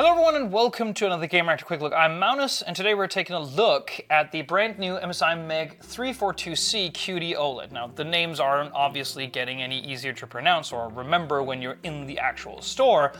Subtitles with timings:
[0.00, 1.92] Hello everyone and welcome to another Gamereactor Quick Look.
[1.92, 6.90] I'm Magnus and today we're taking a look at the brand new MSI Meg 342C
[6.92, 7.70] QD OLED.
[7.70, 12.06] Now the names aren't obviously getting any easier to pronounce or remember when you're in
[12.06, 13.12] the actual store,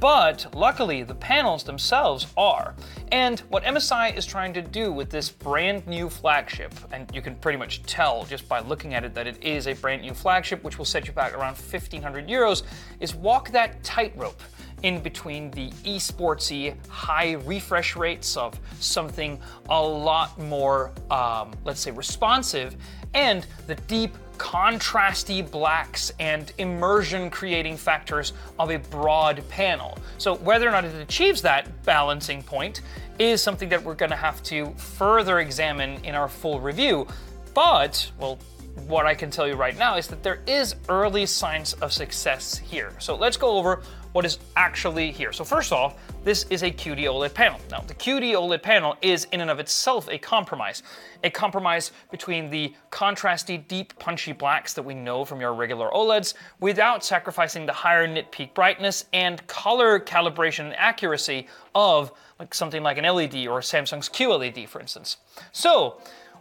[0.00, 2.74] but luckily the panels themselves are.
[3.12, 7.36] And what MSI is trying to do with this brand new flagship, and you can
[7.36, 10.64] pretty much tell just by looking at it that it is a brand new flagship
[10.64, 12.64] which will set you back around 1500 euros,
[12.98, 14.42] is walk that tightrope
[14.82, 21.90] in between the esportsy high refresh rates of something a lot more, um, let's say,
[21.90, 22.76] responsive,
[23.14, 29.96] and the deep contrasty blacks and immersion creating factors of a broad panel.
[30.18, 32.82] So whether or not it achieves that balancing point
[33.18, 37.06] is something that we're going to have to further examine in our full review.
[37.54, 38.38] But, well,
[38.86, 42.56] what I can tell you right now is that there is early signs of success
[42.56, 42.92] here.
[42.98, 45.32] So let's go over what is actually here.
[45.32, 47.60] So first off, this is a QD OLED panel.
[47.70, 50.82] Now, the QD OLED panel is in and of itself a compromise.
[51.22, 56.34] A compromise between the contrasty, deep, punchy blacks that we know from your regular OLEDs
[56.60, 62.82] without sacrificing the higher nit peak brightness and color calibration and accuracy of like something
[62.82, 65.18] like an LED or Samsung's QLED, for instance.
[65.52, 66.00] So,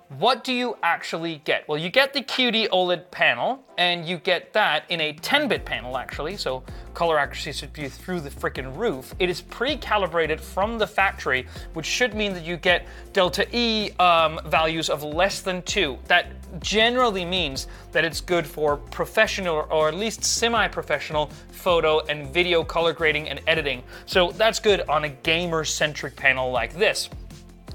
[0.09, 1.67] what do you actually get?
[1.67, 5.97] Well, you get the QD OLED panel, and you get that in a 10-bit panel,
[5.97, 9.15] actually, so color accuracy should be through the freaking roof.
[9.17, 14.39] It is pre-calibrated from the factory, which should mean that you get delta E um,
[14.45, 15.97] values of less than 2.
[16.05, 16.27] That
[16.61, 22.93] generally means that it's good for professional, or at least semi-professional, photo and video color
[22.93, 23.81] grading and editing.
[24.05, 27.09] So that's good on a gamer-centric panel like this.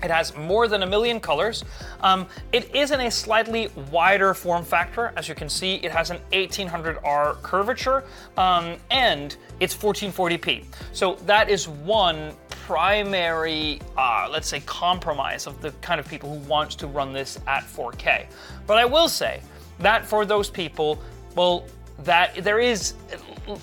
[0.03, 1.65] It has more than a million colors.
[2.01, 5.12] Um, it is in a slightly wider form factor.
[5.17, 8.05] As you can see, it has an 1800R curvature
[8.37, 10.65] um, and it's 1440p.
[10.93, 16.48] So that is one primary, uh, let's say, compromise of the kind of people who
[16.48, 18.27] want to run this at 4K.
[18.67, 19.43] But I will say
[19.81, 21.03] that for those people,
[21.34, 21.65] well,
[22.05, 22.94] that there is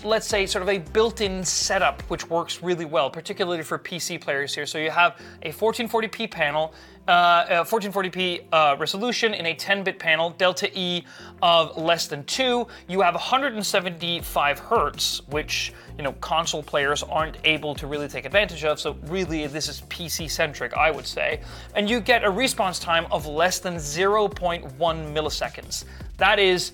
[0.03, 4.53] let's say, sort of a built-in setup which works really well, particularly for PC players
[4.53, 4.66] here.
[4.66, 6.74] So you have a 1440p panel,
[7.08, 11.06] uh, a 1440p uh, resolution in a 10-bit panel, delta E
[11.42, 12.68] of less than 2.
[12.88, 18.64] You have 175 hertz, which you know console players aren't able to really take advantage
[18.66, 18.80] of.
[18.80, 21.42] So really, this is PC-centric, I would say.
[21.75, 25.86] And you get a response time of less than 0.1 milliseconds.
[26.18, 26.74] That is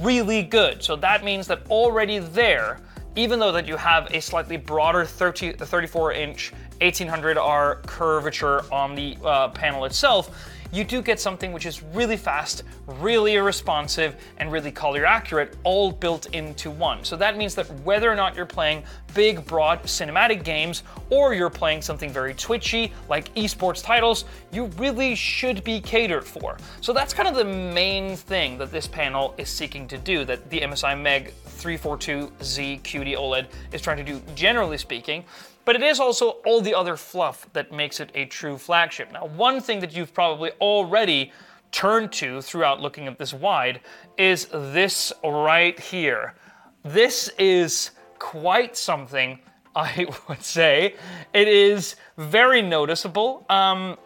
[0.00, 0.82] really good.
[0.82, 2.80] So that means that already there,
[3.16, 9.16] even though that you have a slightly broader 30, 34 inch 1800R curvature on the
[9.24, 14.72] uh, panel itself, you do get something which is really fast, really responsive, and really
[14.72, 17.04] color accurate, all built into one.
[17.04, 18.82] So that means that whether or not you're playing
[19.14, 25.14] big, broad cinematic games, or you're playing something very twitchy, like esports titles, you really
[25.14, 26.56] should be catered for.
[26.80, 30.48] So that's kind of the main thing that this panel is seeking to do, that
[30.48, 35.24] the MSI Meg 342C QD OLED is trying to do, generally speaking
[35.64, 39.12] but it is also all the other fluff that makes it a true flagship.
[39.12, 41.32] Now, one thing that you've probably already
[41.70, 43.80] turned to throughout looking at this wide
[44.18, 46.34] is this right here.
[46.84, 49.38] This is quite something,
[49.76, 50.96] I would say.
[51.32, 53.46] It is very noticeable.
[53.48, 53.96] Um,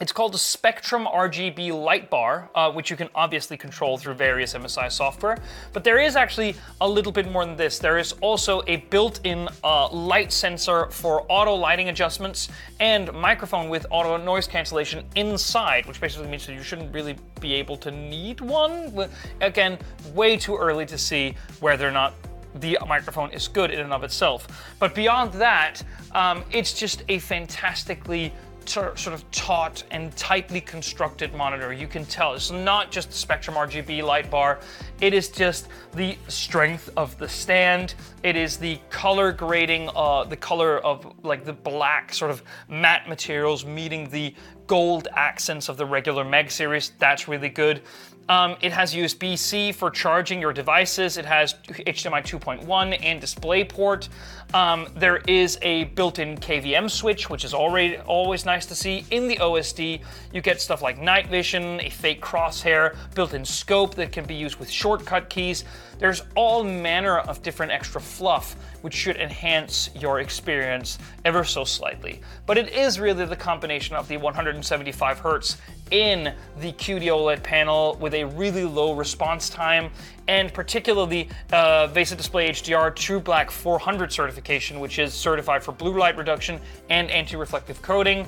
[0.00, 4.54] it's called a Spectrum RGB light bar, uh, which you can obviously control through various
[4.54, 5.38] MSI software.
[5.72, 7.78] But there is actually a little bit more than this.
[7.78, 12.48] There is also a built-in uh, light sensor for auto lighting adjustments
[12.80, 17.54] and microphone with auto noise cancellation inside, which basically means that you shouldn't really be
[17.54, 19.08] able to need one.
[19.40, 19.78] Again,
[20.14, 22.14] way too early to see whether or not
[22.56, 24.46] the microphone is good in and of itself.
[24.78, 25.82] But beyond that,
[26.12, 28.32] um, it's just a fantastically
[28.68, 31.72] sort of taut and tightly constructed monitor.
[31.72, 34.60] You can tell it's not just the Spectrum RGB light bar,
[35.00, 37.94] it is just the strength of the stand.
[38.22, 43.08] It is the color grading, uh, the color of like the black sort of matte
[43.08, 44.34] materials meeting the
[44.66, 46.92] gold accents of the regular Meg series.
[46.98, 47.82] That's really good.
[48.28, 51.16] Um, it has USB-C for charging your devices.
[51.16, 54.08] It has HDMI 2.1 and DisplayPort.
[54.54, 59.04] Um, there is a built-in KVM switch, which is already always nice to see.
[59.10, 64.12] In the OSD, you get stuff like night vision, a fake crosshair, built-in scope that
[64.12, 65.64] can be used with shortcut keys.
[65.98, 72.20] There's all manner of different extra fluff which should enhance your experience ever so slightly.
[72.46, 74.16] But it is really the combination of the
[74.62, 75.56] 175 hertz
[75.90, 79.90] in the QD OLED panel with a really low response time,
[80.28, 85.98] and particularly uh, VESA Display HDR True Black 400 certification, which is certified for blue
[85.98, 86.60] light reduction
[86.90, 88.26] and anti-reflective coating.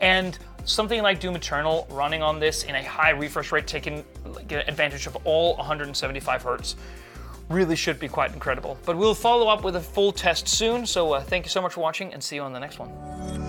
[0.00, 4.02] And something like Doom Eternal running on this in a high refresh rate, taking
[4.50, 6.76] advantage of all 175 hertz,
[7.50, 8.78] really should be quite incredible.
[8.86, 11.74] But we'll follow up with a full test soon, so uh, thank you so much
[11.74, 13.43] for watching and see you on the next one.